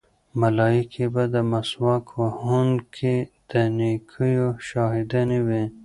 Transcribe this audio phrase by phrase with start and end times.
[0.41, 3.15] ملایکې به د مسواک وهونکي
[3.51, 5.63] د نیکیو شاهدانې وي.